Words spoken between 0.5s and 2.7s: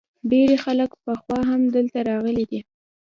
خلک پخوا هم دلته راغلي دي